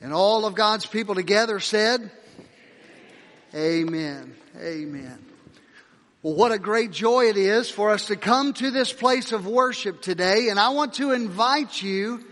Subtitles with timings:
[0.00, 2.10] And all of God's people together said,
[3.54, 4.34] Amen.
[4.58, 5.24] Amen.
[6.22, 9.46] Well, what a great joy it is for us to come to this place of
[9.46, 10.48] worship today.
[10.48, 12.24] And I want to invite you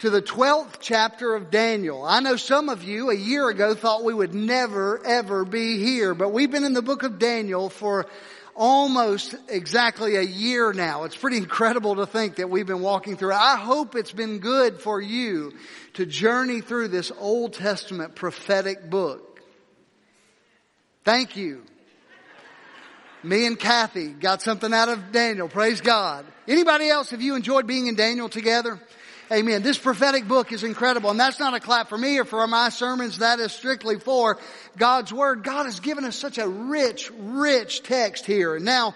[0.00, 2.04] to the 12th chapter of Daniel.
[2.04, 6.14] I know some of you a year ago thought we would never ever be here,
[6.14, 8.06] but we've been in the book of Daniel for
[8.58, 11.04] almost exactly a year now.
[11.04, 13.32] It's pretty incredible to think that we've been walking through.
[13.32, 15.54] I hope it's been good for you
[15.94, 19.40] to journey through this Old Testament prophetic book.
[21.04, 21.62] Thank you.
[23.22, 25.48] Me and Kathy got something out of Daniel.
[25.48, 26.26] Praise God.
[26.46, 28.80] Anybody else, have you enjoyed being in Daniel together?
[29.30, 29.60] Amen.
[29.60, 31.10] This prophetic book is incredible.
[31.10, 33.18] And that's not a clap for me or for my sermons.
[33.18, 34.38] That is strictly for
[34.78, 35.44] God's Word.
[35.44, 38.56] God has given us such a rich, rich text here.
[38.56, 38.94] And now,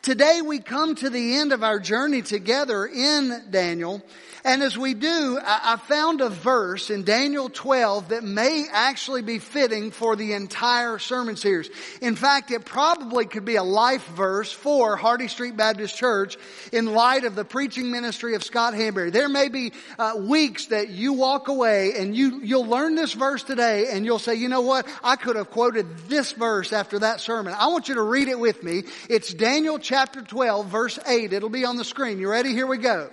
[0.00, 4.02] today we come to the end of our journey together in Daniel.
[4.46, 9.38] And as we do, I found a verse in Daniel 12 that may actually be
[9.38, 11.70] fitting for the entire sermon series.
[12.02, 16.36] In fact, it probably could be a life verse for Hardy Street Baptist Church
[16.72, 19.10] in light of the preaching ministry of Scott Hanbury.
[19.10, 23.44] There may be uh, weeks that you walk away and you, you'll learn this verse
[23.44, 24.86] today and you'll say, you know what?
[25.02, 27.54] I could have quoted this verse after that sermon.
[27.58, 28.82] I want you to read it with me.
[29.08, 31.32] It's Daniel chapter 12 verse 8.
[31.32, 32.18] It'll be on the screen.
[32.18, 32.52] You ready?
[32.52, 33.08] Here we go.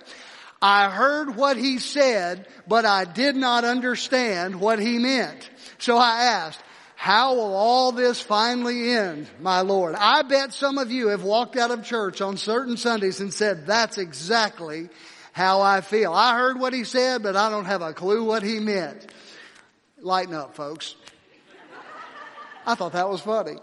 [0.62, 5.50] I heard what he said, but I did not understand what he meant.
[5.78, 6.62] So I asked,
[6.94, 9.96] how will all this finally end, my Lord?
[9.98, 13.66] I bet some of you have walked out of church on certain Sundays and said,
[13.66, 14.88] that's exactly
[15.32, 16.12] how I feel.
[16.12, 19.12] I heard what he said, but I don't have a clue what he meant.
[19.98, 20.94] Lighten up, folks.
[22.64, 23.56] I thought that was funny.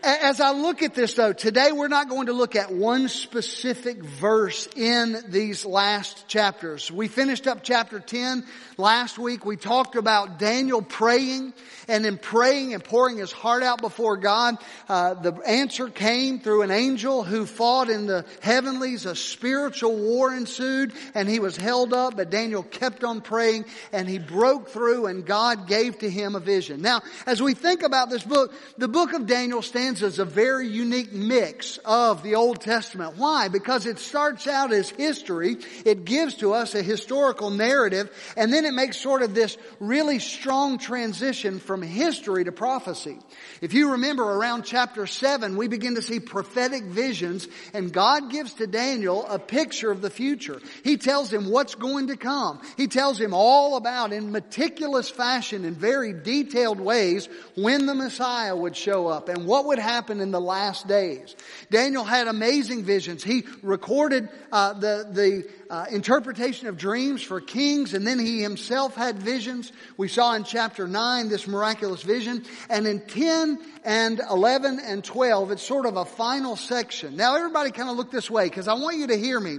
[0.00, 4.00] As I look at this though, today we're not going to look at one specific
[4.00, 6.90] verse in these last chapters.
[6.90, 8.44] We finished up chapter 10
[8.76, 9.44] last week.
[9.44, 11.52] We talked about Daniel praying
[11.88, 14.58] and in praying and pouring his heart out before God.
[14.88, 19.04] Uh, the answer came through an angel who fought in the heavenlies.
[19.04, 24.08] A spiritual war ensued and he was held up, but Daniel kept on praying and
[24.08, 26.82] he broke through and God gave to him a vision.
[26.82, 30.68] Now, as we think about this book, the book of Daniel stands as a very
[30.68, 33.16] unique mix of the Old Testament.
[33.16, 33.48] Why?
[33.48, 35.56] Because it starts out as history.
[35.84, 40.18] It gives to us a historical narrative and then it makes sort of this really
[40.18, 43.18] strong transition from history to prophecy.
[43.62, 48.54] If you remember around chapter 7, we begin to see prophetic visions and God gives
[48.54, 50.60] to Daniel a picture of the future.
[50.84, 52.60] He tells him what's going to come.
[52.76, 58.54] He tells him all about in meticulous fashion in very detailed ways when the Messiah
[58.54, 61.36] would show up and what would would happen in the last days.
[61.70, 63.22] Daniel had amazing visions.
[63.22, 68.96] He recorded uh, the the uh, interpretation of dreams for kings, and then he himself
[68.96, 69.72] had visions.
[69.96, 75.52] We saw in chapter nine this miraculous vision, and in ten and eleven and twelve,
[75.52, 77.16] it's sort of a final section.
[77.16, 79.58] Now, everybody, kind of look this way because I want you to hear me.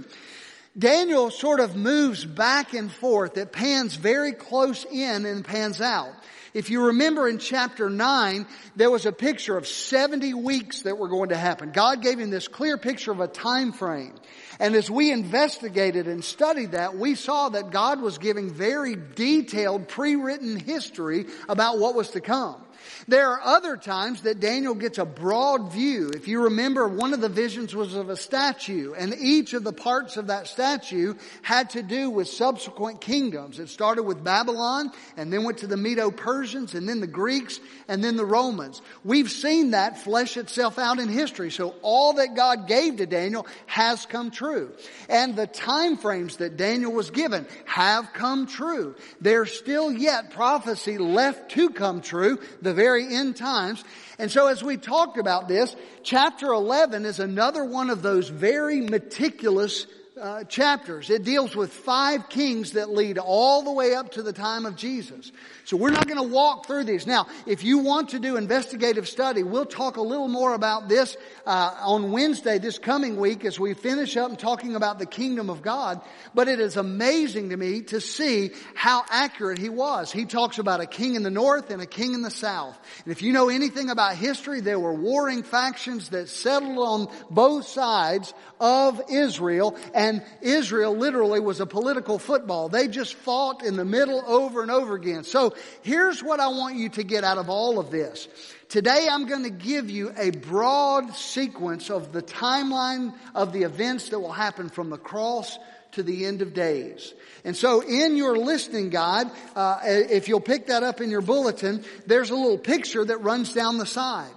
[0.78, 3.36] Daniel sort of moves back and forth.
[3.36, 6.12] It pans very close in and pans out.
[6.52, 11.08] If you remember in chapter 9, there was a picture of 70 weeks that were
[11.08, 11.70] going to happen.
[11.70, 14.14] God gave him this clear picture of a time frame.
[14.58, 19.88] And as we investigated and studied that, we saw that God was giving very detailed
[19.88, 22.60] pre-written history about what was to come.
[23.08, 26.10] There are other times that Daniel gets a broad view.
[26.14, 29.72] If you remember, one of the visions was of a statue, and each of the
[29.72, 33.58] parts of that statue had to do with subsequent kingdoms.
[33.58, 38.02] It started with Babylon, and then went to the Medo-Persians, and then the Greeks, and
[38.02, 38.82] then the Romans.
[39.04, 41.50] We've seen that flesh itself out in history.
[41.50, 44.72] So all that God gave to Daniel has come true.
[45.08, 48.94] And the time frames that Daniel was given have come true.
[49.20, 52.38] There's still yet prophecy left to come true.
[52.62, 53.82] The very end times.
[54.18, 58.80] And so as we talked about this, chapter 11 is another one of those very
[58.80, 59.86] meticulous
[60.20, 61.08] uh, chapters.
[61.08, 64.76] It deals with five kings that lead all the way up to the time of
[64.76, 65.32] Jesus.
[65.64, 67.06] So we're not going to walk through these.
[67.06, 71.16] Now, if you want to do investigative study, we'll talk a little more about this
[71.46, 75.62] uh, on Wednesday this coming week as we finish up talking about the kingdom of
[75.62, 76.00] God.
[76.34, 80.10] But it is amazing to me to see how accurate he was.
[80.10, 82.78] He talks about a king in the north and a king in the south.
[83.04, 87.66] And if you know anything about history, there were warring factions that settled on both
[87.66, 90.09] sides of Israel and
[90.40, 92.68] Israel literally was a political football.
[92.68, 95.24] They just fought in the middle over and over again.
[95.24, 98.28] So here's what I want you to get out of all of this.
[98.68, 104.10] Today I'm going to give you a broad sequence of the timeline of the events
[104.10, 105.58] that will happen from the cross
[105.92, 107.12] to the end of days.
[107.44, 111.84] And so in your listening guide, uh, if you'll pick that up in your bulletin,
[112.06, 114.30] there's a little picture that runs down the side.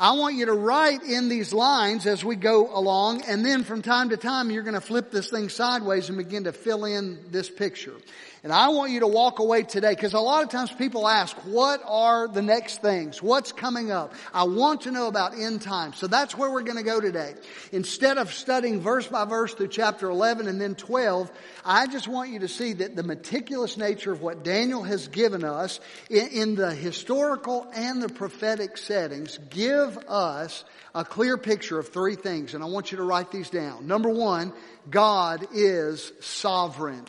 [0.00, 3.82] I want you to write in these lines as we go along, and then from
[3.82, 7.18] time to time you're going to flip this thing sideways and begin to fill in
[7.32, 7.94] this picture.
[8.44, 11.36] And I want you to walk away today because a lot of times people ask,
[11.44, 13.20] what are the next things?
[13.20, 14.14] What's coming up?
[14.32, 15.96] I want to know about end times.
[15.98, 17.34] So that's where we're going to go today.
[17.72, 21.32] Instead of studying verse by verse through chapter 11 and then 12,
[21.64, 25.42] I just want you to see that the meticulous nature of what Daniel has given
[25.42, 30.64] us in, in the historical and the prophetic settings give us
[30.94, 32.54] a clear picture of three things.
[32.54, 33.88] And I want you to write these down.
[33.88, 34.52] Number one,
[34.88, 37.04] God is sovereign.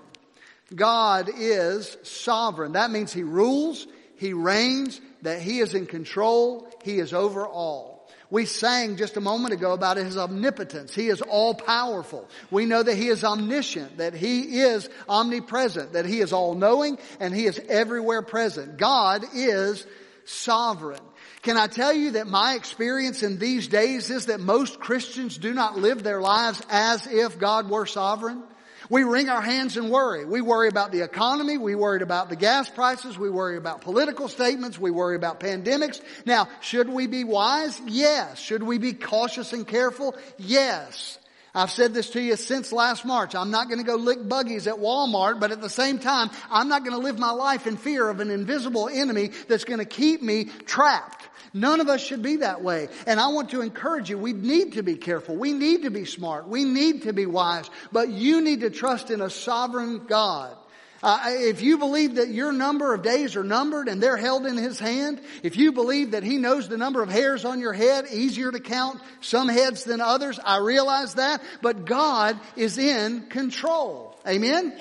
[0.76, 2.74] God is sovereign.
[2.74, 3.88] That means He rules,
[4.18, 8.08] He reigns, that He is in control, He is over all.
[8.32, 10.94] We sang just a moment ago about His omnipotence.
[10.94, 12.30] He is all powerful.
[12.52, 17.00] We know that He is omniscient, that He is omnipresent, that He is all knowing,
[17.20, 18.78] and He is everywhere present.
[18.78, 19.86] God is
[20.26, 21.02] sovereign.
[21.42, 25.54] Can I tell you that my experience in these days is that most Christians do
[25.54, 28.44] not live their lives as if God were sovereign?
[28.90, 30.26] We wring our hands and worry.
[30.26, 31.60] We worry about the economy.
[31.60, 33.20] We worry about the gas prices.
[33.20, 34.80] We worry about political statements.
[34.80, 36.02] We worry about pandemics.
[36.26, 37.80] Now, should we be wise?
[37.86, 38.40] Yes.
[38.40, 40.16] Should we be cautious and careful?
[40.38, 41.20] Yes.
[41.54, 43.34] I've said this to you since last March.
[43.34, 46.70] I'm not going to go lick buggies at Walmart, but at the same time, I'm
[46.70, 49.86] not going to live my life in fear of an invisible enemy that's going to
[49.86, 51.28] keep me trapped.
[51.54, 52.90] None of us should be that way.
[53.08, 55.36] And I want to encourage you, we need to be careful.
[55.36, 56.48] We need to be smart.
[56.48, 57.70] We need to be wise.
[57.92, 60.56] But you need to trust in a sovereign God.
[61.02, 64.58] Uh, if you believe that your number of days are numbered and they're held in
[64.58, 68.06] His hand, if you believe that He knows the number of hairs on your head,
[68.12, 74.20] easier to count some heads than others, I realize that, but God is in control.
[74.28, 74.78] Amen?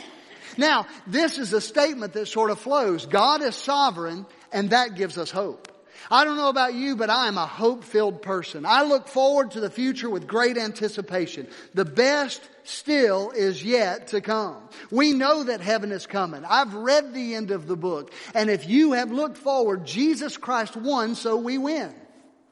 [0.56, 3.06] Now, this is a statement that sort of flows.
[3.06, 5.68] God is sovereign and that gives us hope.
[6.10, 8.64] I don't know about you, but I am a hope-filled person.
[8.64, 11.46] I look forward to the future with great anticipation.
[11.74, 14.56] The best still is yet to come.
[14.90, 16.44] We know that heaven is coming.
[16.48, 18.12] I've read the end of the book.
[18.34, 21.94] And if you have looked forward, Jesus Christ won, so we win.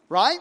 [0.08, 0.38] Right?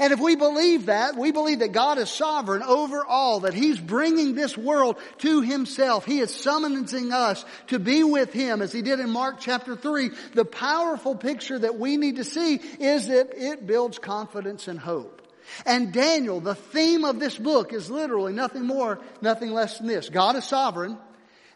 [0.00, 3.78] And if we believe that, we believe that God is sovereign over all, that He's
[3.78, 6.04] bringing this world to Himself.
[6.04, 10.10] He is summoning us to be with Him as He did in Mark chapter 3.
[10.34, 15.22] The powerful picture that we need to see is that it builds confidence and hope.
[15.66, 20.08] And Daniel, the theme of this book is literally nothing more, nothing less than this.
[20.08, 20.98] God is sovereign,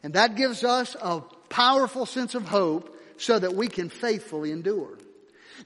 [0.02, 4.99] and that gives us a powerful sense of hope so that we can faithfully endure.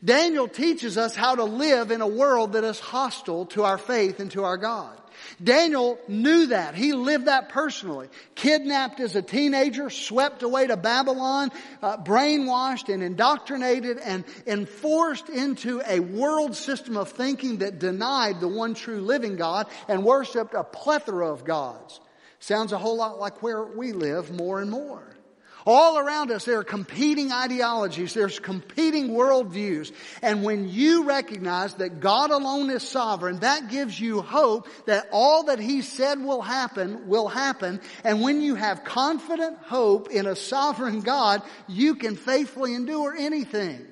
[0.04, 4.20] Daniel teaches us how to live in a world that is hostile to our faith
[4.20, 4.98] and to our God.
[5.42, 6.74] Daniel knew that.
[6.74, 8.08] He lived that personally.
[8.34, 11.50] Kidnapped as a teenager, swept away to Babylon,
[11.82, 18.48] uh, brainwashed and indoctrinated and enforced into a world system of thinking that denied the
[18.48, 22.00] one true living God and worshiped a plethora of gods.
[22.38, 25.16] Sounds a whole lot like where we live more and more.
[25.64, 28.14] All around us, there are competing ideologies.
[28.14, 29.92] There's competing worldviews.
[30.20, 35.44] And when you recognize that God alone is sovereign, that gives you hope that all
[35.44, 37.80] that He said will happen, will happen.
[38.02, 43.86] And when you have confident hope in a sovereign God, you can faithfully endure anything.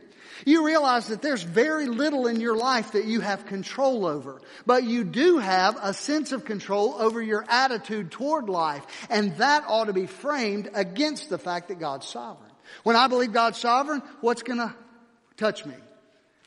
[0.47, 4.85] You realize that there's very little in your life that you have control over, but
[4.85, 9.87] you do have a sense of control over your attitude toward life, and that ought
[9.87, 12.50] to be framed against the fact that God's sovereign.
[12.82, 14.75] When I believe God's sovereign, what's gonna
[15.37, 15.75] touch me?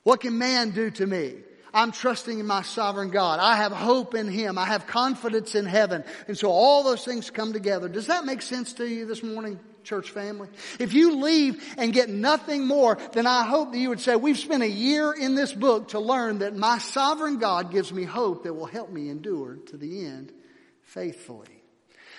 [0.03, 1.35] What can man do to me?
[1.73, 3.39] I'm trusting in my sovereign God.
[3.39, 4.59] I have hope in Him.
[4.59, 6.03] I have confidence in heaven.
[6.27, 7.89] And so all those things come together.
[7.89, 9.59] Does that make sense to you this morning?
[9.83, 10.47] Church family.
[10.79, 14.37] If you leave and get nothing more, then I hope that you would say, we've
[14.37, 18.43] spent a year in this book to learn that my sovereign God gives me hope
[18.43, 20.31] that will help me endure to the end
[20.83, 21.47] faithfully.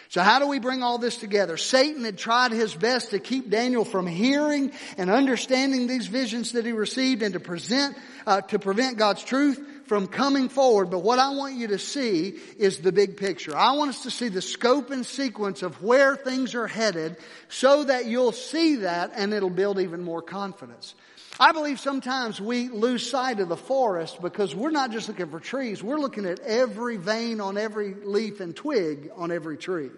[0.08, 1.56] So how do we bring all this together?
[1.56, 6.64] Satan had tried his best to keep Daniel from hearing and understanding these visions that
[6.64, 9.60] he received and to present, uh, to prevent God's truth
[9.94, 13.56] from coming forward, but what I want you to see is the big picture.
[13.56, 17.16] I want us to see the scope and sequence of where things are headed
[17.48, 20.96] so that you'll see that and it'll build even more confidence.
[21.38, 25.38] I believe sometimes we lose sight of the forest because we're not just looking for
[25.38, 29.90] trees, we're looking at every vein on every leaf and twig on every tree.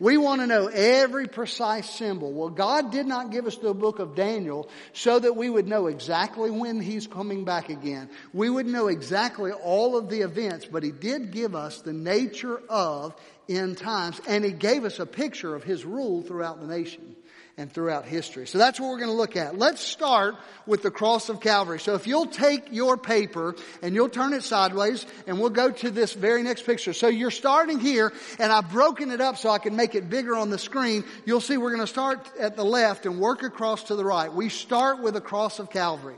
[0.00, 2.32] We want to know every precise symbol.
[2.32, 5.86] Well, God did not give us the book of Daniel so that we would know
[5.86, 8.10] exactly when He's coming back again.
[8.32, 12.60] We would know exactly all of the events, but He did give us the nature
[12.68, 13.14] of
[13.48, 17.16] end times and He gave us a picture of His rule throughout the nation
[17.56, 18.46] and throughout history.
[18.46, 19.56] So that's what we're going to look at.
[19.56, 20.34] Let's start
[20.66, 21.78] with the cross of Calvary.
[21.78, 25.90] So if you'll take your paper and you'll turn it sideways and we'll go to
[25.90, 26.92] this very next picture.
[26.92, 30.36] So you're starting here and I've broken it up so I can make it bigger
[30.36, 31.04] on the screen.
[31.24, 34.32] You'll see we're going to start at the left and work across to the right.
[34.32, 36.16] We start with the cross of Calvary.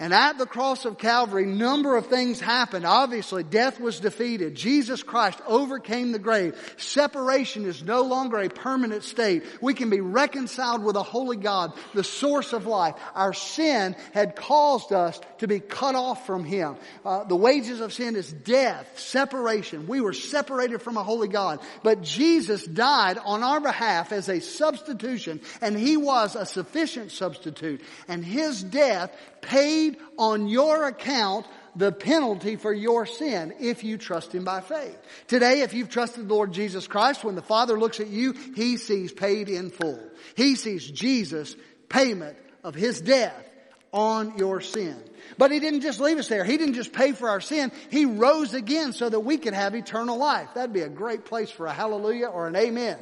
[0.00, 2.86] And at the cross of Calvary, number of things happened.
[2.86, 4.54] Obviously, death was defeated.
[4.54, 6.54] Jesus Christ overcame the grave.
[6.76, 9.42] Separation is no longer a permanent state.
[9.60, 12.94] We can be reconciled with a holy God, the source of life.
[13.16, 16.76] Our sin had caused us to be cut off from Him.
[17.04, 19.88] Uh, the wages of sin is death, separation.
[19.88, 21.58] We were separated from a holy God.
[21.82, 27.80] But Jesus died on our behalf as a substitution, and He was a sufficient substitute.
[28.06, 34.34] And His death paid on your account the penalty for your sin if you trust
[34.34, 34.98] Him by faith.
[35.28, 38.76] Today, if you've trusted the Lord Jesus Christ, when the Father looks at you, He
[38.76, 40.00] sees paid in full.
[40.36, 41.56] He sees Jesus'
[41.88, 43.44] payment of His death
[43.92, 44.96] on your sin.
[45.36, 46.44] But He didn't just leave us there.
[46.44, 47.70] He didn't just pay for our sin.
[47.90, 50.48] He rose again so that we could have eternal life.
[50.54, 52.98] That'd be a great place for a hallelujah or an amen.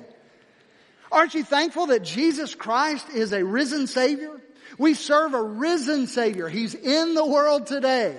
[1.10, 4.40] Aren't you thankful that Jesus Christ is a risen Savior?
[4.78, 6.48] We serve a risen Savior.
[6.48, 8.16] He's in the world today.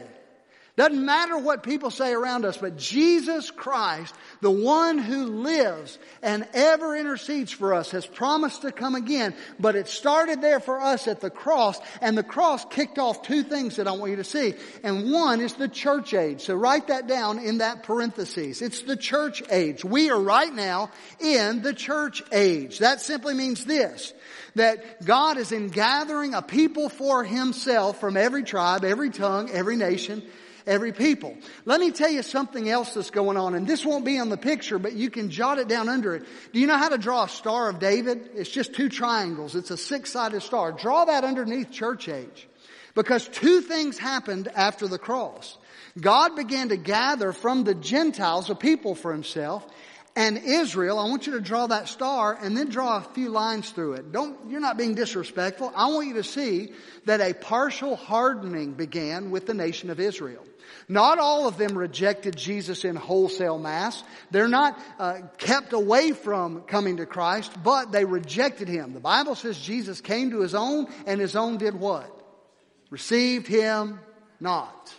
[0.78, 6.48] Doesn't matter what people say around us, but Jesus Christ, the one who lives and
[6.54, 9.34] ever intercedes for us, has promised to come again.
[9.60, 13.42] But it started there for us at the cross, and the cross kicked off two
[13.42, 14.54] things that I want you to see.
[14.84, 16.42] And one is the church age.
[16.42, 18.62] So write that down in that parenthesis.
[18.62, 19.84] It's the church age.
[19.84, 22.78] We are right now in the church age.
[22.80, 24.14] That simply means this
[24.58, 29.76] that God is in gathering a people for himself from every tribe, every tongue, every
[29.76, 30.22] nation,
[30.68, 31.36] every people.
[31.66, 34.38] Let me tell you something else that's going on, and this won't be on the
[34.38, 36.26] picture, but you can jot it down under it.
[36.52, 38.32] Do you know how to draw a Star of David?
[38.36, 39.56] It's just two triangles.
[39.56, 40.74] It's a six-sided star.
[40.74, 42.48] Draw that underneath church age.
[42.94, 45.58] Because two things happened after the cross.
[46.00, 49.66] God began to gather from the Gentiles a people for himself,
[50.18, 53.70] and Israel, I want you to draw that star and then draw a few lines
[53.70, 54.12] through it.
[54.12, 55.72] Don't, you're not being disrespectful.
[55.76, 56.70] I want you to see
[57.06, 60.44] that a partial hardening began with the nation of Israel.
[60.90, 64.04] Not all of them rejected Jesus in wholesale mass.
[64.32, 68.94] They're not uh, kept away from coming to Christ, but they rejected Him.
[68.94, 72.12] The Bible says Jesus came to His own and His own did what?
[72.90, 74.00] Received Him
[74.40, 74.92] not.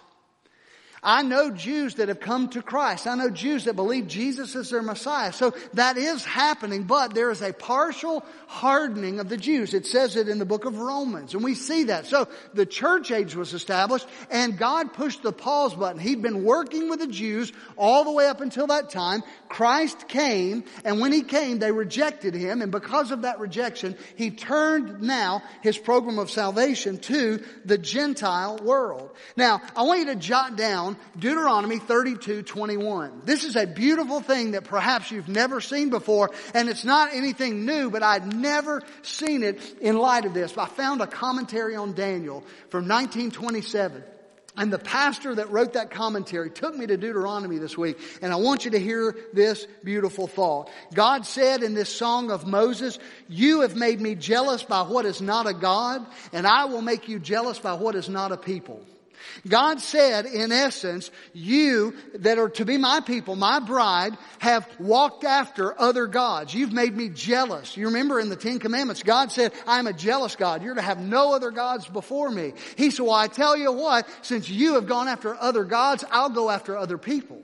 [1.02, 3.06] I know Jews that have come to Christ.
[3.06, 5.32] I know Jews that believe Jesus is their Messiah.
[5.32, 9.74] So that is happening, but there is a partial hardening of the Jews.
[9.74, 12.06] It says it in the book of Romans, and we see that.
[12.06, 16.00] So the church age was established, and God pushed the pause button.
[16.00, 19.22] He'd been working with the Jews all the way up until that time.
[19.48, 24.30] Christ came, and when He came, they rejected Him, and because of that rejection, He
[24.30, 29.10] turned now His program of salvation to the Gentile world.
[29.36, 33.22] Now, I want you to jot down down Deuteronomy 32, 21.
[33.24, 37.64] This is a beautiful thing that perhaps you've never seen before, and it's not anything
[37.64, 40.56] new, but I'd never seen it in light of this.
[40.56, 42.40] I found a commentary on Daniel
[42.70, 44.02] from 1927.
[44.56, 48.36] And the pastor that wrote that commentary took me to Deuteronomy this week, and I
[48.36, 50.68] want you to hear this beautiful thought.
[50.92, 55.22] God said in this song of Moses, You have made me jealous by what is
[55.22, 58.84] not a God, and I will make you jealous by what is not a people.
[59.46, 65.24] God said, in essence, you that are to be my people, my bride, have walked
[65.24, 66.54] after other gods.
[66.54, 67.76] You've made me jealous.
[67.76, 70.62] You remember in the Ten Commandments, God said, I'm a jealous God.
[70.62, 72.52] You're to have no other gods before me.
[72.76, 76.30] He said, well, I tell you what, since you have gone after other gods, I'll
[76.30, 77.42] go after other people.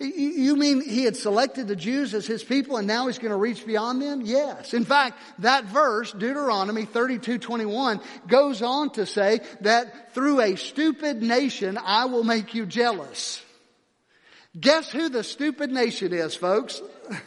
[0.00, 3.36] You mean he had selected the Jews as his people and now he's going to
[3.36, 4.22] reach beyond them?
[4.22, 4.72] Yes.
[4.72, 11.20] In fact, that verse, Deuteronomy 32, 21, goes on to say that through a stupid
[11.20, 13.42] nation I will make you jealous.
[14.58, 16.80] Guess who the stupid nation is, folks?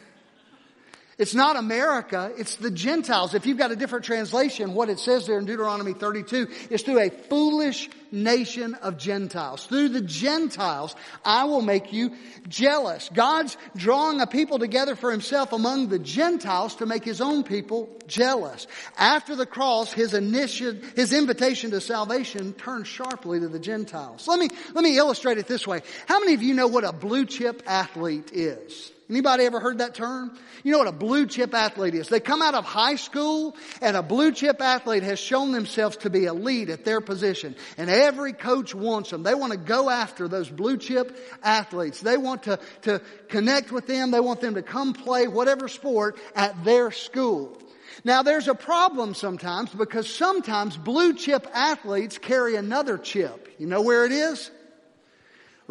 [1.21, 3.35] It's not America, it's the Gentiles.
[3.35, 6.97] If you've got a different translation, what it says there in Deuteronomy 32 is through
[6.97, 9.67] a foolish nation of Gentiles.
[9.67, 12.15] Through the Gentiles, I will make you
[12.47, 13.07] jealous.
[13.13, 17.95] God's drawing a people together for himself among the Gentiles to make his own people
[18.07, 18.65] jealous.
[18.97, 24.27] After the cross, his initiative, his invitation to salvation turned sharply to the Gentiles.
[24.27, 25.81] Let me, let me illustrate it this way.
[26.07, 28.91] How many of you know what a blue chip athlete is?
[29.11, 30.31] Anybody ever heard that term?
[30.63, 32.07] You know what a blue chip athlete is?
[32.07, 36.09] They come out of high school and a blue chip athlete has shown themselves to
[36.09, 37.57] be elite at their position.
[37.77, 39.23] And every coach wants them.
[39.23, 41.99] They want to go after those blue chip athletes.
[41.99, 44.11] They want to, to connect with them.
[44.11, 47.57] They want them to come play whatever sport at their school.
[48.05, 53.49] Now there's a problem sometimes because sometimes blue chip athletes carry another chip.
[53.57, 54.49] You know where it is?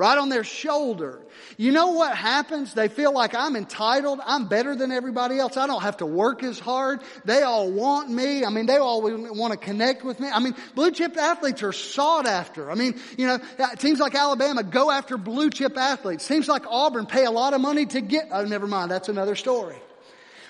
[0.00, 1.20] Right on their shoulder.
[1.58, 2.72] You know what happens?
[2.72, 4.18] They feel like I'm entitled.
[4.24, 5.58] I'm better than everybody else.
[5.58, 7.02] I don't have to work as hard.
[7.26, 8.42] They all want me.
[8.42, 10.28] I mean, they all want to connect with me.
[10.32, 12.70] I mean, blue chip athletes are sought after.
[12.70, 13.38] I mean, you know,
[13.78, 16.26] teams like Alabama go after blue chip athletes.
[16.26, 18.90] Teams like Auburn pay a lot of money to get, oh, never mind.
[18.90, 19.76] That's another story.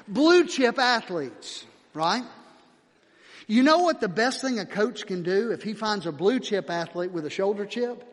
[0.07, 2.23] Blue chip athletes, right?
[3.49, 6.39] You know what the best thing a coach can do if he finds a blue
[6.39, 8.07] chip athlete with a shoulder chip?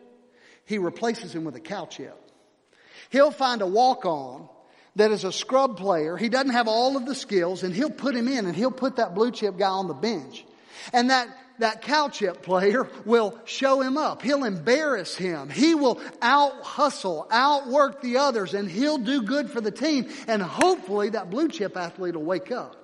[0.68, 2.14] He replaces him with a cow chip.
[3.08, 4.50] He'll find a walk on
[4.96, 6.18] that is a scrub player.
[6.18, 8.96] He doesn't have all of the skills and he'll put him in and he'll put
[8.96, 10.44] that blue chip guy on the bench.
[10.92, 11.26] And that,
[11.58, 14.20] that cow chip player will show him up.
[14.20, 15.48] He'll embarrass him.
[15.48, 20.10] He will out hustle, outwork the others and he'll do good for the team.
[20.26, 22.77] And hopefully that blue chip athlete will wake up.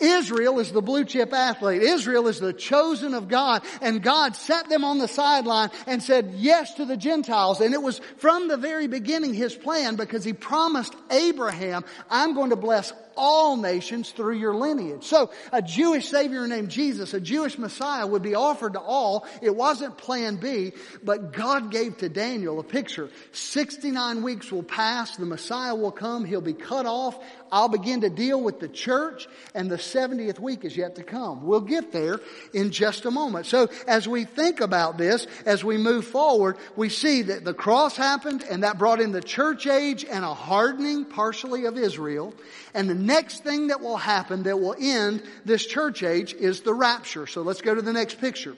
[0.00, 1.82] Israel is the blue chip athlete.
[1.82, 3.62] Israel is the chosen of God.
[3.80, 7.60] And God set them on the sideline and said yes to the Gentiles.
[7.60, 12.50] And it was from the very beginning His plan because He promised Abraham, I'm going
[12.50, 15.04] to bless all nations through your lineage.
[15.04, 19.26] So a Jewish Savior named Jesus, a Jewish Messiah would be offered to all.
[19.40, 23.10] It wasn't plan B, but God gave to Daniel a picture.
[23.32, 27.18] 69 weeks will pass, the Messiah will come, he'll be cut off.
[27.50, 31.44] I'll begin to deal with the church and the 70th week is yet to come.
[31.44, 32.18] We'll get there
[32.54, 33.44] in just a moment.
[33.46, 37.96] So as we think about this, as we move forward, we see that the cross
[37.96, 42.34] happened and that brought in the church age and a hardening partially of Israel.
[42.72, 46.74] And the next thing that will happen that will end this church age is the
[46.74, 47.26] rapture.
[47.26, 48.56] So let's go to the next picture.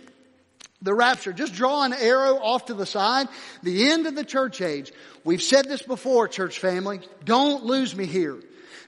[0.83, 1.33] The rapture.
[1.33, 3.29] Just draw an arrow off to the side.
[3.63, 4.93] The end of the church age.
[5.25, 7.01] We've said this before, church family.
[7.25, 8.39] Don't lose me here.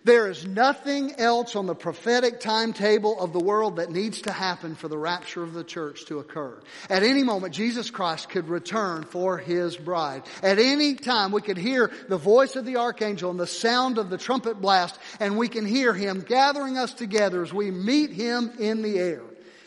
[0.06, 4.76] There is nothing else on the prophetic timetable of the world that needs to happen
[4.76, 6.56] for the rapture of the church to occur.
[6.88, 10.22] At any moment, Jesus Christ could return for His bride.
[10.44, 14.08] At any time, we could hear the voice of the archangel and the sound of
[14.08, 18.52] the trumpet blast, and we can hear Him gathering us together as we meet Him
[18.60, 19.22] in the air.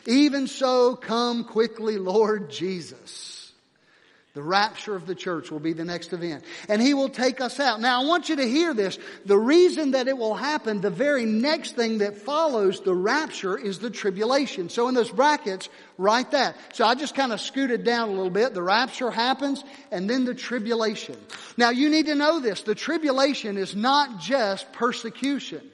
[0.05, 3.38] Even so, come quickly, Lord Jesus.
[4.39, 6.45] The rapture of the church will be the next event.
[6.69, 7.81] And he will take us out.
[7.81, 8.97] Now I want you to hear this.
[9.25, 13.79] The reason that it will happen, the very next thing that follows the rapture is
[13.79, 14.69] the tribulation.
[14.69, 16.55] So in those brackets, write that.
[16.71, 18.53] So I just kind of scooted down a little bit.
[18.53, 21.17] The rapture happens and then the tribulation.
[21.57, 22.61] Now you need to know this.
[22.61, 25.69] The tribulation is not just persecution.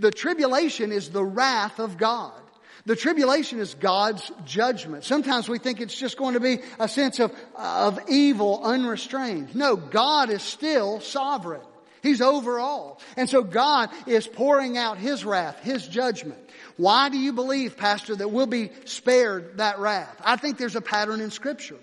[0.00, 2.32] The tribulation is the wrath of God.
[2.90, 5.04] The tribulation is God's judgment.
[5.04, 9.54] Sometimes we think it's just going to be a sense of, of evil unrestrained.
[9.54, 11.60] No, God is still sovereign.
[12.02, 13.00] He's over all.
[13.16, 16.40] And so God is pouring out His wrath, His judgment.
[16.78, 20.20] Why do you believe, Pastor, that we'll be spared that wrath?
[20.24, 21.78] I think there's a pattern in Scripture.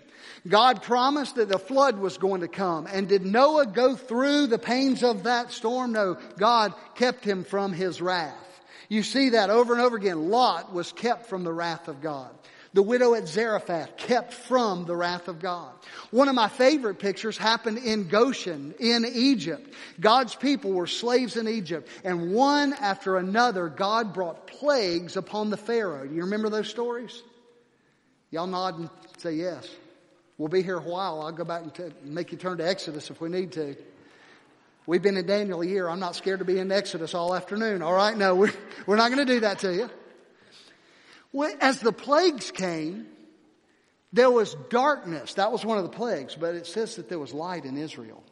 [0.45, 2.85] God promised that the flood was going to come.
[2.85, 5.93] And did Noah go through the pains of that storm?
[5.93, 8.35] No, God kept him from his wrath.
[8.89, 10.29] You see that over and over again.
[10.29, 12.31] Lot was kept from the wrath of God.
[12.73, 15.73] The widow at Zarephath kept from the wrath of God.
[16.11, 19.73] One of my favorite pictures happened in Goshen in Egypt.
[19.99, 25.57] God's people were slaves in Egypt and one after another God brought plagues upon the
[25.57, 26.05] Pharaoh.
[26.05, 27.23] Do you remember those stories?
[28.29, 29.67] Y'all nod and say yes.
[30.37, 31.21] We'll be here a while.
[31.21, 33.75] I'll go back and t- make you turn to Exodus if we need to.
[34.87, 35.89] We've been in Daniel a year.
[35.89, 37.81] I'm not scared to be in Exodus all afternoon.
[37.81, 38.17] All right.
[38.17, 38.53] No, we're,
[38.85, 39.89] we're not going to do that to you.
[41.59, 43.05] As the plagues came,
[44.13, 45.33] there was darkness.
[45.33, 48.23] That was one of the plagues, but it says that there was light in Israel.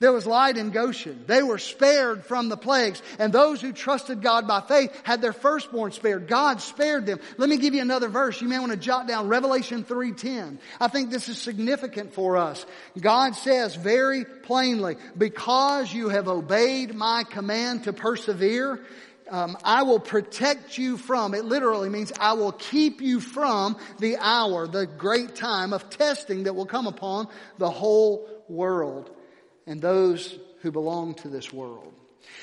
[0.00, 1.24] There was light in Goshen.
[1.26, 3.02] They were spared from the plagues.
[3.18, 6.28] And those who trusted God by faith had their firstborn spared.
[6.28, 7.18] God spared them.
[7.36, 8.40] Let me give you another verse.
[8.40, 10.58] You may want to jot down Revelation 3.10.
[10.80, 12.64] I think this is significant for us.
[13.00, 18.80] God says very plainly, because you have obeyed my command to persevere,
[19.28, 24.16] um, I will protect you from, it literally means I will keep you from the
[24.18, 27.26] hour, the great time of testing that will come upon
[27.58, 29.10] the whole world
[29.68, 31.92] and those who belong to this world.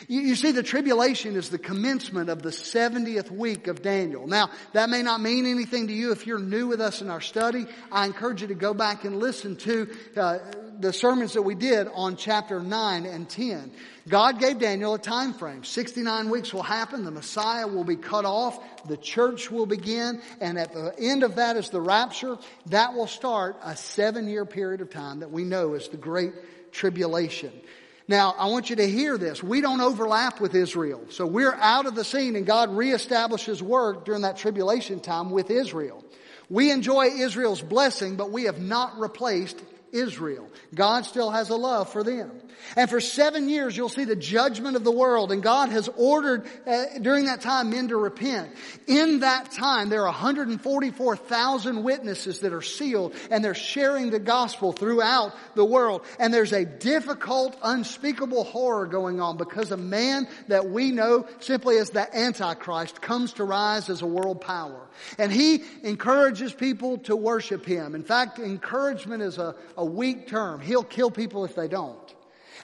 [0.08, 4.28] You, you, see, the tribulation is the commencement of the 70th week of Daniel.
[4.28, 7.22] Now, that may not mean anything to you if you're new with us in our
[7.22, 7.66] study.
[7.92, 10.40] I encourage you to go back and listen to uh,
[10.80, 13.72] the sermons that we did on chapter 9 and 10.
[14.08, 15.64] God gave Daniel a time frame.
[15.64, 17.06] 69 weeks will happen.
[17.06, 18.60] The Messiah will be cut off.
[18.88, 20.22] The church will begin.
[20.42, 22.38] And at the end of that is the rapture.
[22.68, 26.34] That will start a seven year period of time that we know is the Great
[26.76, 27.52] Tribulation.
[28.08, 29.42] Now, I want you to hear this.
[29.42, 31.02] We don't overlap with Israel.
[31.10, 35.50] So we're out of the scene and God reestablishes work during that tribulation time with
[35.50, 36.04] Israel.
[36.50, 39.60] We enjoy Israel's blessing, but we have not replaced
[39.96, 40.50] Israel.
[40.74, 42.32] God still has a love for them.
[42.76, 45.32] And for seven years, you'll see the judgment of the world.
[45.32, 48.50] And God has ordered uh, during that time men to repent.
[48.88, 54.72] In that time, there are 144,000 witnesses that are sealed and they're sharing the gospel
[54.74, 56.04] throughout the world.
[56.20, 61.78] And there's a difficult, unspeakable horror going on because a man that we know simply
[61.78, 64.88] as the Antichrist comes to rise as a world power.
[65.18, 67.96] And he encourages people to worship him.
[67.96, 70.62] In fact, encouragement is a, a weak term.
[70.62, 72.00] He'll kill people if they don't.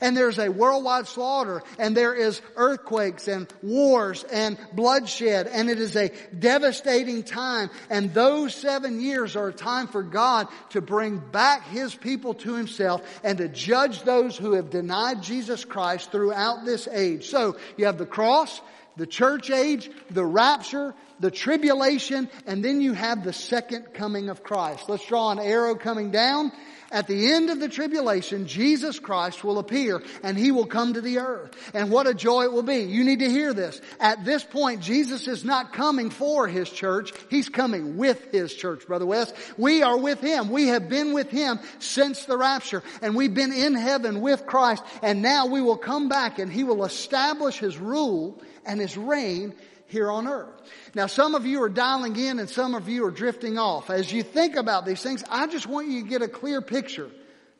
[0.02, 5.80] And there's a worldwide slaughter and there is earthquakes and wars and bloodshed and it
[5.80, 7.70] is a devastating time.
[7.90, 12.56] And those seven years are a time for God to bring back His people to
[12.56, 17.30] Himself and to judge those who have denied Jesus Christ throughout this age.
[17.30, 18.60] So you have the cross,
[18.98, 24.42] the church age, the rapture, the tribulation, and then you have the second coming of
[24.42, 24.90] Christ.
[24.90, 26.52] Let's draw an arrow coming down
[26.92, 31.02] at the end of the tribulation, Jesus Christ will appear and He will come to
[31.02, 31.52] the earth.
[31.74, 32.82] And what a joy it will be.
[32.82, 33.80] You need to hear this.
[34.00, 37.14] At this point, Jesus is not coming for His church.
[37.30, 39.34] He's coming with His church, Brother West.
[39.58, 40.50] We are with Him.
[40.50, 44.84] We have been with Him since the rapture and we've been in heaven with Christ
[45.02, 49.54] and now we will come back and He will establish His rule and His reign
[49.92, 50.50] here on earth.
[50.96, 53.90] Now some of you are dialing in and some of you are drifting off.
[53.90, 57.12] As you think about these things, I just want you to get a clear picture.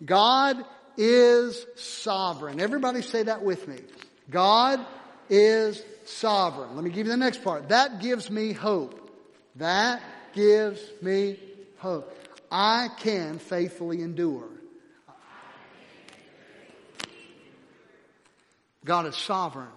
[0.04, 0.64] God
[0.98, 2.60] is sovereign.
[2.60, 3.78] Everybody say that with me.
[4.30, 4.80] God
[5.30, 6.76] is sovereign.
[6.76, 7.70] Let me give you the next part.
[7.70, 8.98] That gives me hope.
[9.58, 10.02] That
[10.34, 11.38] gives me
[11.78, 12.18] hope.
[12.50, 14.48] I can faithfully endure.
[18.84, 19.68] God is sovereign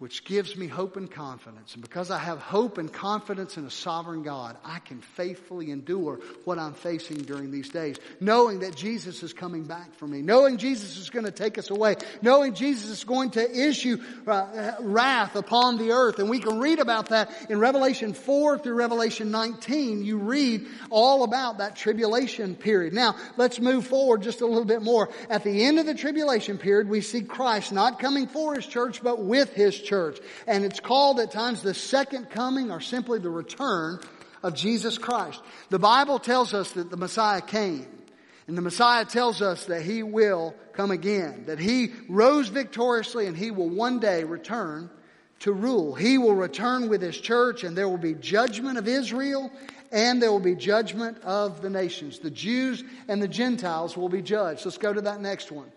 [0.00, 1.74] which gives me hope and confidence.
[1.74, 6.20] And because I have hope and confidence in a sovereign God, I can faithfully endure
[6.46, 10.56] what I'm facing during these days, knowing that Jesus is coming back for me, knowing
[10.56, 15.36] Jesus is going to take us away, knowing Jesus is going to issue uh, wrath
[15.36, 16.18] upon the earth.
[16.18, 20.02] And we can read about that in Revelation 4 through Revelation 19.
[20.02, 22.94] You read all about that tribulation period.
[22.94, 25.10] Now, let's move forward just a little bit more.
[25.28, 29.02] At the end of the tribulation period, we see Christ not coming for his church,
[29.02, 30.18] but with his church church.
[30.46, 34.00] And it's called at times the second coming or simply the return
[34.42, 35.42] of Jesus Christ.
[35.68, 37.86] The Bible tells us that the Messiah came.
[38.46, 43.36] And the Messiah tells us that He will come again, that He rose victoriously and
[43.36, 44.90] He will one day return
[45.40, 45.94] to rule.
[45.94, 49.50] He will return with His church and there will be judgment of Israel
[49.92, 52.20] and there will be judgment of the nations.
[52.20, 54.64] The Jews and the Gentiles will be judged.
[54.64, 55.70] Let's go to that next one.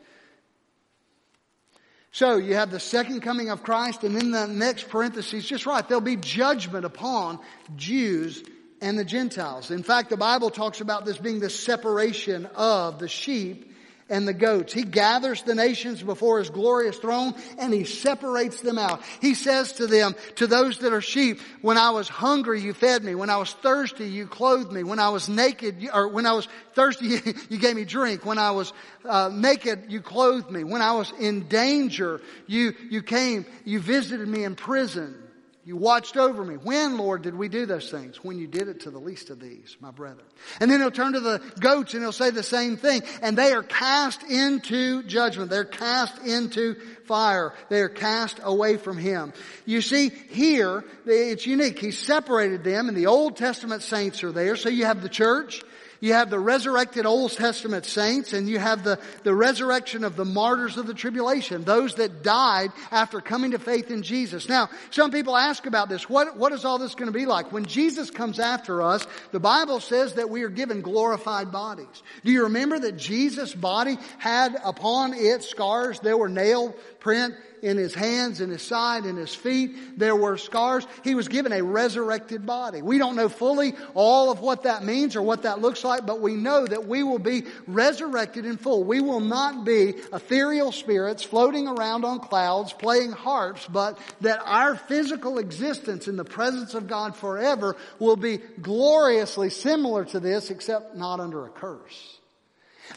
[2.14, 5.86] So you have the second coming of Christ and in the next parenthesis, just right,
[5.88, 7.40] there'll be judgment upon
[7.76, 8.44] Jews
[8.82, 9.72] and the Gentiles.
[9.72, 13.73] In fact, the Bible talks about this being the separation of the sheep
[14.14, 14.72] and the goats.
[14.72, 19.02] He gathers the nations before his glorious throne and he separates them out.
[19.22, 23.04] He says to them, to those that are sheep, when I was hungry, you fed
[23.04, 23.16] me.
[23.16, 24.84] When I was thirsty, you clothed me.
[24.84, 27.08] When I was naked, or when I was thirsty,
[27.50, 28.24] you gave me drink.
[28.24, 28.72] When I was
[29.04, 30.64] uh, naked, you clothed me.
[30.64, 35.23] When I was in danger, you, you came, you visited me in prison.
[35.66, 36.56] You watched over me.
[36.56, 38.22] When, Lord, did we do those things?
[38.22, 40.26] When you did it to the least of these, my brethren.
[40.60, 43.02] And then he'll turn to the goats and he'll say the same thing.
[43.22, 45.50] And they are cast into judgment.
[45.50, 47.54] They're cast into fire.
[47.70, 49.32] They are cast away from him.
[49.66, 51.80] You see, here, it's unique.
[51.80, 54.58] He separated them and the Old Testament saints are there.
[54.58, 55.64] So you have the church,
[56.04, 60.26] you have the resurrected Old Testament saints and you have the, the resurrection of the
[60.26, 64.50] martyrs of the tribulation, those that died after coming to faith in Jesus.
[64.50, 66.10] Now, some people ask about this.
[66.10, 67.54] What, what is all this going to be like?
[67.54, 72.04] When Jesus comes after us, the Bible says that we are given glorified bodies.
[72.26, 76.02] Do you remember that Jesus' body had upon it scars?
[76.02, 79.98] There were nail print in his hands, in his side, in his feet.
[79.98, 80.86] There were scars.
[81.04, 82.82] He was given a resurrected body.
[82.82, 86.20] We don't know fully all of what that means or what that looks like, but
[86.20, 88.84] we know that we will be resurrected in full.
[88.84, 94.76] We will not be ethereal spirits floating around on clouds playing harps, but that our
[94.76, 100.96] physical existence in the presence of God forever will be gloriously similar to this, except
[100.98, 102.13] not under a curse.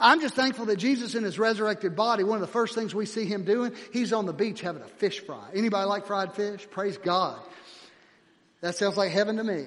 [0.01, 3.07] I'm just thankful that Jesus in his resurrected body, one of the first things we
[3.07, 5.49] see him doing, he's on the beach having a fish fry.
[5.55, 6.67] Anybody like fried fish?
[6.71, 7.39] Praise God.
[8.61, 9.67] That sounds like heaven to me.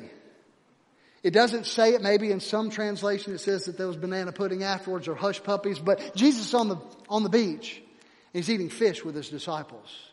[1.21, 4.63] It doesn't say it, maybe in some translation it says that there was banana pudding
[4.63, 6.77] afterwards or hush puppies, but Jesus on the,
[7.09, 7.81] on the beach,
[8.31, 10.09] he's eating fish with his disciples.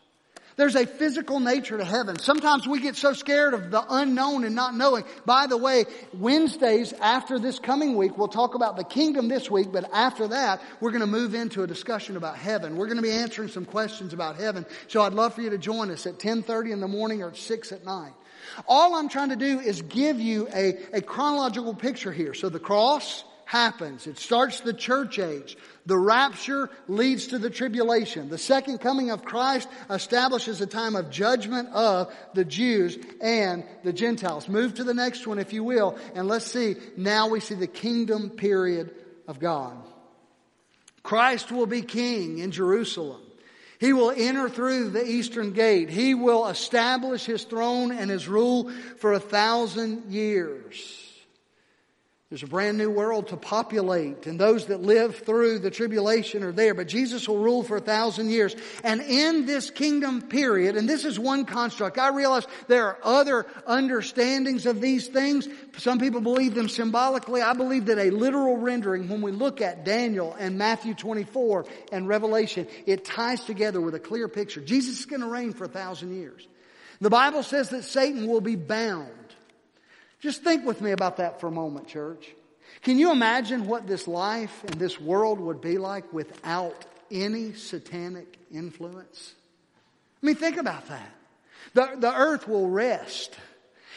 [0.57, 2.17] There's a physical nature to heaven.
[2.17, 5.03] Sometimes we get so scared of the unknown and not knowing.
[5.23, 9.71] By the way, Wednesdays after this coming week, we'll talk about the kingdom this week,
[9.71, 12.75] but after that, we're going to move into a discussion about heaven.
[12.75, 14.65] We're going to be answering some questions about heaven.
[14.87, 17.37] So I'd love for you to join us at 1030 in the morning or at
[17.37, 18.13] 6 at night.
[18.67, 22.33] All I'm trying to do is give you a, a chronological picture here.
[22.33, 24.07] So the cross happens.
[24.07, 25.55] It starts the church age.
[25.87, 28.27] The rapture leads to the tribulation.
[28.27, 33.93] The second coming of Christ establishes a time of judgment of the Jews and the
[33.93, 34.49] Gentiles.
[34.49, 36.75] Move to the next one, if you will, and let's see.
[36.97, 38.93] Now we see the kingdom period
[39.29, 39.77] of God.
[41.03, 43.21] Christ will be king in Jerusalem.
[43.79, 45.89] He will enter through the eastern gate.
[45.89, 51.06] He will establish his throne and his rule for a thousand years.
[52.29, 56.51] There's a brand new world to populate, and those that live through the tribulation are
[56.51, 56.73] there.
[56.73, 58.53] But Jesus will rule for a thousand years.
[58.83, 63.45] And in this kingdom period, and this is one construct, I realize there are other
[63.65, 65.47] understandings of these things.
[65.77, 67.41] Some people believe them symbolically.
[67.41, 72.09] I believe that a literal rendering, when we look at Daniel and Matthew 24 and
[72.09, 74.59] Revelation, it ties together with a clear picture.
[74.59, 76.45] Jesus is going to reign for a thousand years.
[76.99, 79.26] The Bible says that Satan will be bound.
[80.19, 82.33] Just think with me about that for a moment, church.
[82.81, 88.37] Can you imagine what this life and this world would be like without any satanic
[88.51, 89.33] influence?
[90.21, 91.11] I mean, think about that.
[91.73, 93.35] The, the earth will rest.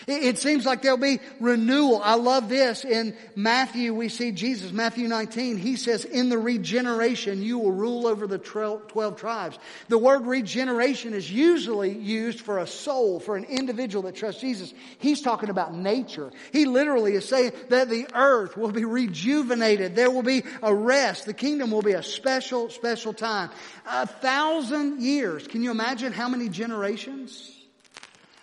[0.06, 2.00] It seems like there'll be renewal.
[2.02, 2.84] I love this.
[2.84, 8.06] In Matthew, we see Jesus, Matthew 19, he says, in the regeneration, you will rule
[8.06, 9.58] over the 12 tribes.
[9.88, 14.72] The word regeneration is usually used for a soul, for an individual that trusts Jesus.
[14.98, 16.30] He's talking about nature.
[16.52, 19.96] He literally is saying that the earth will be rejuvenated.
[19.96, 21.26] There will be a rest.
[21.26, 23.50] The kingdom will be a special, special time.
[23.86, 25.46] A thousand years.
[25.46, 27.56] Can you imagine how many generations?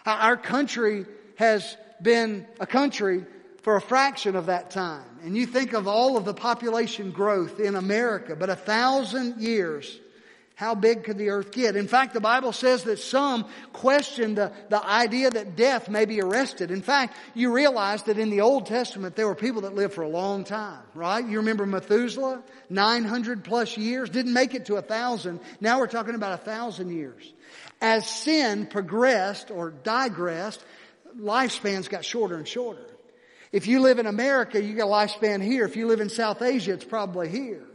[0.06, 1.06] Our country
[1.38, 3.26] has been a country
[3.63, 5.04] for a fraction of that time.
[5.23, 10.00] And you think of all of the population growth in America, but a thousand years,
[10.56, 11.76] how big could the earth get?
[11.76, 16.19] In fact, the Bible says that some question the, the idea that death may be
[16.19, 16.71] arrested.
[16.71, 20.02] In fact, you realize that in the Old Testament, there were people that lived for
[20.02, 21.23] a long time, right?
[21.23, 22.41] You remember Methuselah?
[22.71, 25.41] 900 plus years, didn't make it to a thousand.
[25.62, 27.32] Now we're talking about a thousand years.
[27.80, 30.63] As sin progressed or digressed,
[31.19, 32.86] lifespans got shorter and shorter.
[33.51, 35.65] If you live in America, you got a lifespan here.
[35.65, 37.65] If you live in South Asia, it's probably here.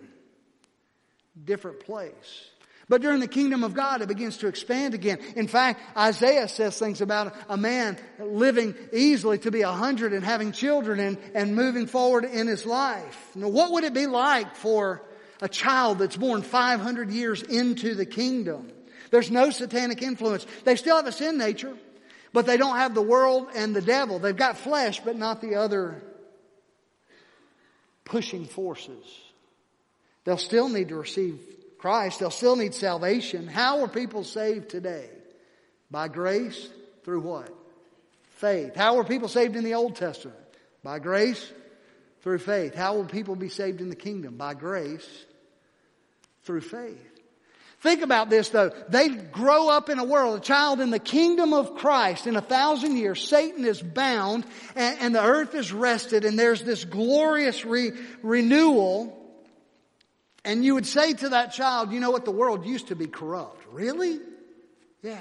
[1.45, 2.49] Different place.
[2.89, 5.19] But during the kingdom of God, it begins to expand again.
[5.35, 10.23] In fact, Isaiah says things about a man living easily to be a hundred and
[10.23, 13.31] having children and, and moving forward in his life.
[13.35, 15.03] Now, what would it be like for
[15.41, 18.71] a child that's born 500 years into the kingdom?
[19.11, 20.47] There's no satanic influence.
[20.65, 21.77] They still have a sin nature.
[22.33, 24.19] But they don't have the world and the devil.
[24.19, 26.03] They've got flesh, but not the other
[28.05, 29.05] pushing forces.
[30.25, 31.41] They'll still need to receive
[31.79, 32.21] Christ.
[32.21, 33.49] They'll still need salvation.
[33.49, 35.09] How are people saved today?
[35.91, 36.69] By grace
[37.05, 37.53] through what?
[38.37, 38.75] Faith.
[38.75, 40.39] How were people saved in the Old Testament?
[40.83, 41.53] By grace
[42.23, 42.75] through faith.
[42.75, 44.37] How will people be saved in the kingdom?
[44.37, 45.07] By grace
[46.45, 47.12] through faith.
[47.83, 48.71] Think about this though.
[48.89, 52.41] They grow up in a world, a child in the kingdom of Christ in a
[52.41, 53.27] thousand years.
[53.27, 57.91] Satan is bound and, and the earth is rested and there's this glorious re-
[58.23, 59.19] renewal.
[60.45, 62.25] And you would say to that child, you know what?
[62.25, 63.67] The world used to be corrupt.
[63.73, 64.21] Really?
[65.03, 65.19] Yes.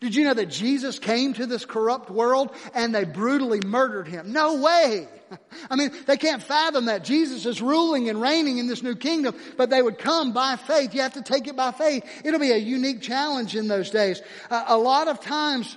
[0.00, 4.32] Did you know that Jesus came to this corrupt world and they brutally murdered him?
[4.32, 5.08] No way.
[5.70, 7.04] I mean, they can't fathom that.
[7.04, 10.94] Jesus is ruling and reigning in this new kingdom, but they would come by faith.
[10.94, 12.04] You have to take it by faith.
[12.24, 14.20] It'll be a unique challenge in those days.
[14.50, 15.76] Uh, a lot of times,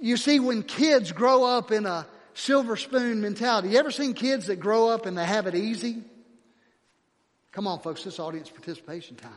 [0.00, 3.70] you see when kids grow up in a silver spoon mentality.
[3.70, 6.02] You ever seen kids that grow up and they have it easy?
[7.52, 9.32] Come on, folks, this audience participation time.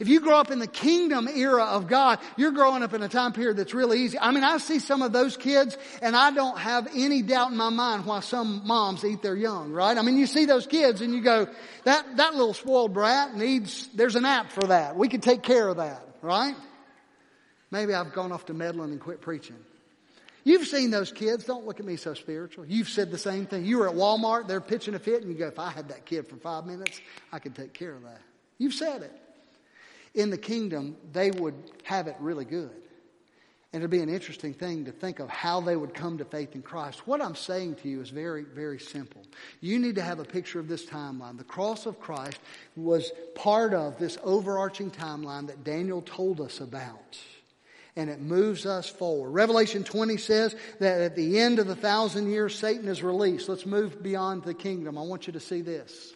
[0.00, 3.08] If you grow up in the kingdom era of God, you're growing up in a
[3.08, 4.18] time period that's really easy.
[4.18, 7.56] I mean, I see some of those kids and I don't have any doubt in
[7.56, 9.96] my mind why some moms eat their young, right?
[9.96, 11.48] I mean, you see those kids and you go,
[11.84, 14.96] that, that little spoiled brat needs, there's an app for that.
[14.96, 16.54] We could take care of that, right?
[17.70, 19.56] Maybe I've gone off to meddling and quit preaching.
[20.44, 21.44] You've seen those kids.
[21.44, 22.66] Don't look at me so spiritual.
[22.66, 23.64] You've said the same thing.
[23.64, 26.06] You were at Walmart, they're pitching a fit, and you go, if I had that
[26.06, 27.00] kid for five minutes,
[27.32, 28.20] I could take care of that.
[28.56, 29.12] You've said it.
[30.16, 32.70] In the kingdom, they would have it really good.
[33.72, 36.54] And it'd be an interesting thing to think of how they would come to faith
[36.54, 37.06] in Christ.
[37.06, 39.22] What I'm saying to you is very, very simple.
[39.60, 41.36] You need to have a picture of this timeline.
[41.36, 42.38] The cross of Christ
[42.74, 47.18] was part of this overarching timeline that Daniel told us about.
[47.96, 49.30] And it moves us forward.
[49.30, 53.46] Revelation 20 says that at the end of the thousand years, Satan is released.
[53.46, 54.96] Let's move beyond the kingdom.
[54.96, 56.14] I want you to see this.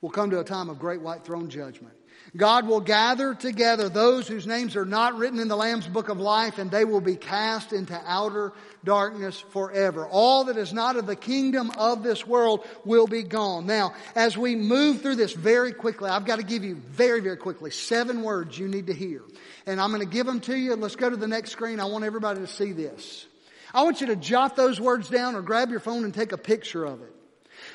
[0.00, 1.94] We'll come to a time of great white throne judgment.
[2.36, 6.20] God will gather together those whose names are not written in the Lamb's book of
[6.20, 8.52] life and they will be cast into outer
[8.84, 10.06] darkness forever.
[10.06, 13.66] All that is not of the kingdom of this world will be gone.
[13.66, 17.36] Now, as we move through this very quickly, I've got to give you very, very
[17.36, 19.22] quickly seven words you need to hear.
[19.66, 20.76] And I'm going to give them to you.
[20.76, 21.80] Let's go to the next screen.
[21.80, 23.26] I want everybody to see this.
[23.72, 26.38] I want you to jot those words down or grab your phone and take a
[26.38, 27.14] picture of it.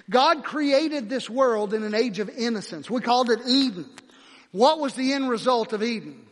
[0.09, 2.89] God created this world in an age of innocence.
[2.89, 3.89] We called it Eden.
[4.51, 6.25] What was the end result of Eden?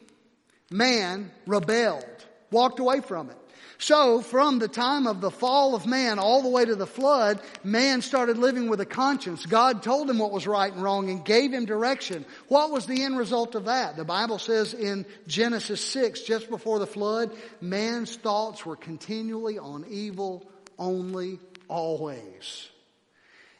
[0.70, 2.06] Man rebelled,
[2.52, 3.38] walked away from it.
[3.82, 7.42] So from the time of the fall of man all the way to the flood,
[7.64, 9.44] man started living with a conscience.
[9.44, 12.24] God told him what was right and wrong and gave him direction.
[12.48, 13.98] What was the end result of that?
[13.98, 19.86] The Bible says in Genesis 6, just before the flood, man's thoughts were continually on
[19.90, 22.70] evil only, always.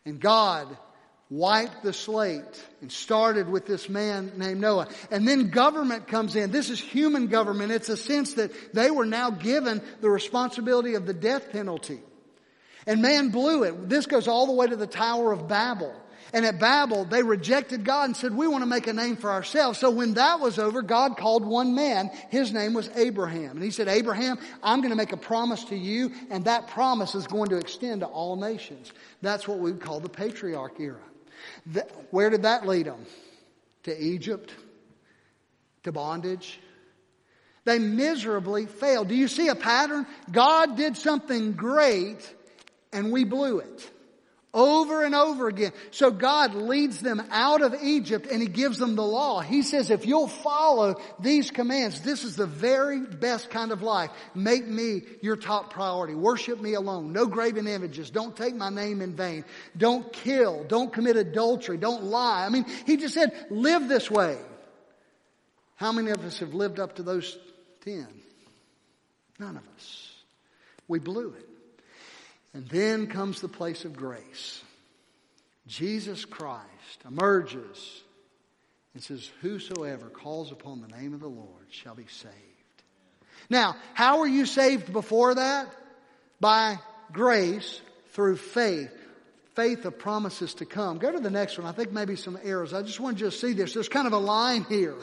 [0.06, 0.68] And God
[1.30, 2.44] wiped the slate
[2.82, 4.90] and started with this man named Noah.
[5.10, 6.52] And then government comes in.
[6.52, 7.72] This is human government.
[7.72, 12.02] It's a sense that they were now given the responsibility of the death penalty.
[12.86, 13.88] And man blew it.
[13.90, 15.96] This goes all the way to the Tower of Babel.
[16.34, 19.30] And at Babel, they rejected God and said, we want to make a name for
[19.30, 19.80] ourselves.
[19.80, 22.10] So when that was over, God called one man.
[22.30, 23.52] His name was Abraham.
[23.52, 27.16] And he said, Abraham, I'm going to make a promise to you, and that promise
[27.16, 28.94] is going to extend to all nations.
[29.22, 31.02] That's what we would call the patriarch era.
[32.12, 33.06] Where did that lead them?
[33.84, 34.54] To Egypt?
[35.84, 36.60] To bondage?
[37.66, 39.08] They miserably failed.
[39.10, 40.08] Do you see a pattern?
[40.32, 42.34] God did something great
[42.94, 43.92] and we blew it.
[44.54, 45.72] Over and over again.
[45.92, 49.40] So God leads them out of Egypt and He gives them the law.
[49.40, 54.12] He says, if you'll follow these commands, this is the very best kind of life.
[54.36, 56.16] Make me your top priority.
[56.16, 57.14] Worship me alone.
[57.14, 58.10] No graven images.
[58.10, 59.46] Don't take my name in vain.
[59.78, 60.66] Don't kill.
[60.66, 61.78] Don't commit adultery.
[61.78, 62.46] Don't lie.
[62.46, 64.38] I mean, He just said, live this way.
[65.78, 67.38] How many of us have lived up to those
[67.86, 68.08] ten?
[69.40, 70.14] None of us.
[70.90, 71.48] We blew it.
[72.54, 74.62] And then comes the place of grace.
[75.68, 76.66] Jesus Christ
[77.08, 78.02] emerges
[78.94, 82.36] and says, Whosoever calls upon the name of the Lord shall be saved.
[83.50, 85.68] Now, how were you saved before that?
[86.40, 86.80] By
[87.12, 88.92] grace through faith.
[89.56, 90.98] Faith of promises to come.
[90.98, 91.68] Go to the next one.
[91.68, 92.74] I think maybe some errors.
[92.74, 93.74] I just want you to see this.
[93.74, 94.96] There's kind of a line here.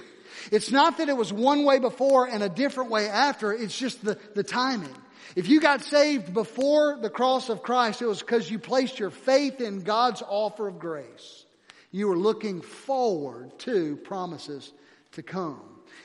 [0.50, 3.52] It's not that it was one way before and a different way after.
[3.52, 4.94] It's just the, the timing.
[5.36, 9.10] If you got saved before the cross of Christ, it was because you placed your
[9.10, 11.44] faith in God's offer of grace.
[11.90, 14.72] You were looking forward to promises
[15.12, 15.60] to come.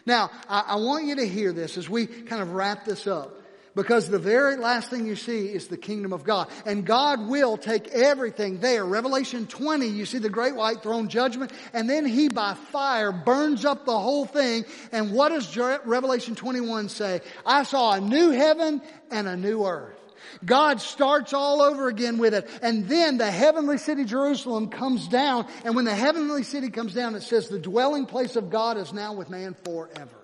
[0.05, 3.42] Now, I, I want you to hear this as we kind of wrap this up.
[3.75, 6.47] Because the very last thing you see is the kingdom of God.
[6.65, 8.85] And God will take everything there.
[8.85, 13.65] Revelation 20, you see the great white throne judgment, and then he by fire burns
[13.65, 14.65] up the whole thing.
[14.91, 17.21] And what does Revelation 21 say?
[17.45, 19.97] I saw a new heaven and a new earth.
[20.45, 22.49] God starts all over again with it.
[22.61, 25.47] And then the heavenly city Jerusalem comes down.
[25.65, 28.93] And when the heavenly city comes down, it says the dwelling place of God is
[28.93, 30.22] now with man forever.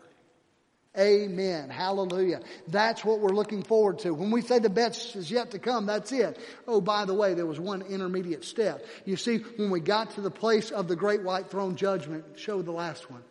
[0.98, 1.70] Amen.
[1.70, 2.42] Hallelujah.
[2.68, 4.12] That's what we're looking forward to.
[4.12, 6.40] When we say the best is yet to come, that's it.
[6.68, 8.86] Oh, by the way, there was one intermediate step.
[9.06, 12.64] You see, when we got to the place of the great white throne judgment, show
[12.64, 13.22] the last one.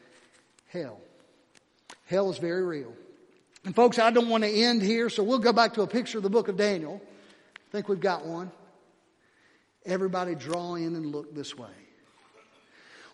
[0.68, 1.00] Hell.
[2.06, 2.92] Hell is very real.
[3.64, 6.18] And folks, I don't want to end here, so we'll go back to a picture
[6.18, 7.02] of the book of Daniel.
[7.02, 8.52] I think we've got one.
[9.84, 11.68] Everybody draw in and look this way.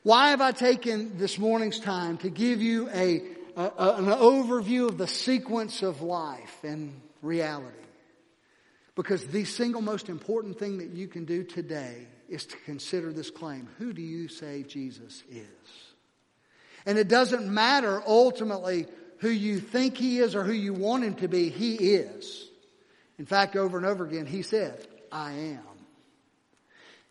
[0.03, 3.23] Why have I taken this morning's time to give you a
[3.57, 7.77] a, an overview of the sequence of life and reality.
[8.95, 13.31] Because the single most important thing that you can do today is to consider this
[13.31, 13.69] claim.
[13.79, 15.47] Who do you say Jesus is?
[16.87, 18.87] And it doesn't matter ultimately
[19.19, 22.49] who you think he is or who you want him to be, he is.
[23.19, 25.75] In fact, over and over again, he said, I am.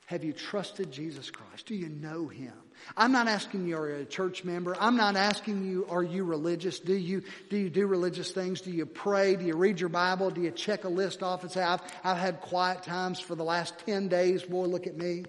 [0.08, 1.66] Have you trusted Jesus Christ?
[1.66, 2.54] Do you know Him?
[2.96, 4.76] I'm not asking you are you a church member.
[4.80, 6.80] I'm not asking you are you religious?
[6.80, 8.62] Do you do you do religious things?
[8.62, 9.36] Do you pray?
[9.36, 10.30] Do you read your Bible?
[10.30, 13.44] Do you check a list off and say I've I've had quiet times for the
[13.44, 14.44] last 10 days.
[14.44, 15.24] Boy, look at me.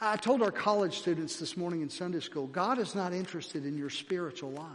[0.00, 3.78] I told our college students this morning in Sunday school, God is not interested in
[3.78, 4.66] your spiritual life.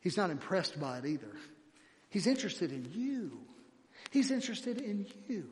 [0.00, 1.32] He's not impressed by it either.
[2.08, 3.40] He's interested in you.
[4.10, 5.48] He's interested in you.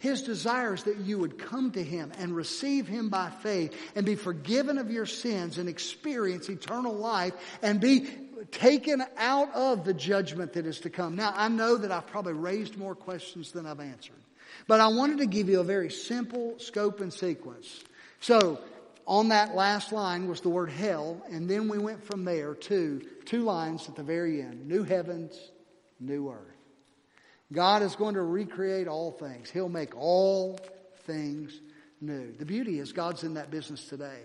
[0.00, 4.04] His desire is that you would come to Him and receive Him by faith and
[4.04, 8.08] be forgiven of your sins and experience eternal life and be
[8.50, 11.16] taken out of the judgment that is to come.
[11.16, 14.22] Now, I know that I've probably raised more questions than I've answered,
[14.66, 17.82] but I wanted to give you a very simple scope and sequence.
[18.20, 18.60] So,
[19.06, 23.02] on that last line was the word hell, and then we went from there to
[23.26, 25.50] two lines at the very end new heavens,
[26.00, 26.53] new earth.
[27.52, 29.50] God is going to recreate all things.
[29.50, 30.58] He'll make all
[31.06, 31.60] things
[32.00, 32.32] new.
[32.32, 34.20] The beauty is God's in that business today.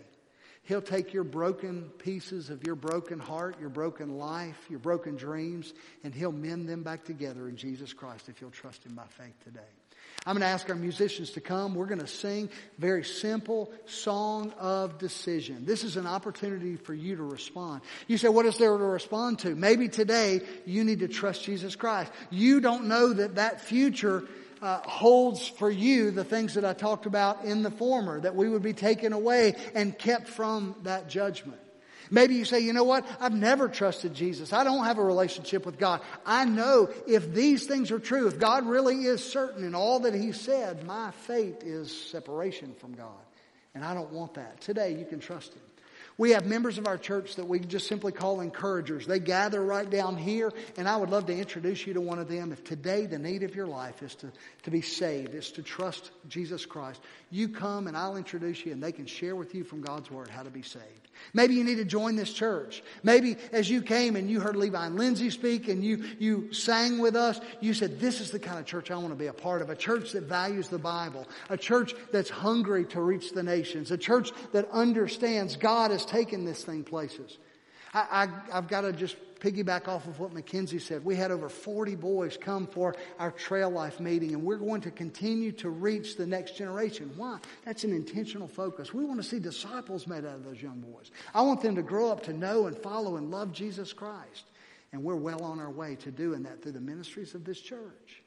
[0.64, 5.74] He'll take your broken pieces of your broken heart, your broken life, your broken dreams,
[6.04, 9.34] and He'll mend them back together in Jesus Christ if you'll trust Him by faith
[9.44, 9.79] today.
[10.26, 11.74] I'm going to ask our musicians to come.
[11.74, 15.66] We're going to sing very simple song of decision.
[15.66, 17.82] This is an opportunity for you to respond.
[18.08, 19.56] You say, what is there to respond to?
[19.56, 22.12] Maybe today you need to trust Jesus Christ.
[22.30, 24.26] You don't know that that future
[24.62, 28.50] uh, holds for you the things that I talked about in the former, that we
[28.50, 31.60] would be taken away and kept from that judgment.
[32.12, 33.06] Maybe you say, you know what?
[33.20, 34.54] I've never trusted Jesus.
[34.54, 36.02] I don't have a relationship with God.
[36.26, 40.14] I know if these things are true, if God really is certain in all that
[40.14, 43.10] He said, my fate is separation from God.
[43.76, 44.62] And I don't want that.
[44.62, 45.62] Today you can trust Him.
[46.18, 49.08] We have members of our church that we just simply call encouragers.
[49.08, 52.28] They gather right down here, and I would love to introduce you to one of
[52.28, 52.52] them.
[52.52, 54.32] If today the need of your life is to,
[54.64, 57.00] to be saved, is to trust Jesus Christ,
[57.32, 60.28] you come and I'll introduce you, and they can share with you from God's Word
[60.28, 61.08] how to be saved.
[61.34, 62.84] Maybe you need to join this church.
[63.04, 67.00] Maybe as you came and you heard Levi and Lindsay speak and you, you sang
[67.00, 69.34] with us, you said, this is the kind of church I want to be a
[69.34, 69.70] part of.
[69.70, 71.28] A church that values the Bible.
[71.50, 73.92] A church that's hungry to reach the nations.
[73.92, 77.38] A church that understands God has taken this thing places.
[77.94, 81.04] I, I, I've got to just piggyback off of what Mackenzie said.
[81.04, 84.92] We had over 40 boys come for our Trail Life meeting, and we're going to
[84.92, 87.12] continue to reach the next generation.
[87.16, 87.40] Why?
[87.66, 88.94] That's an intentional focus.
[88.94, 91.12] We want to see disciples made out of those young boys.
[91.34, 94.46] I want them to grow up to know and follow and love Jesus Christ.
[94.92, 98.24] And we're well on our way to doing that through the ministries of this church.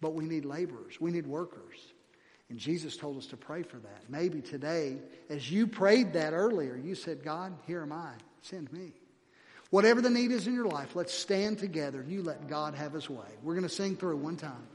[0.00, 1.92] But we need laborers, we need workers.
[2.48, 4.10] And Jesus told us to pray for that.
[4.10, 4.98] Maybe today,
[5.28, 8.10] as you prayed that earlier, you said, God, here am I,
[8.42, 8.92] send me.
[9.70, 12.92] Whatever the need is in your life, let's stand together and you let God have
[12.92, 13.28] his way.
[13.42, 14.66] We're going to sing through one time.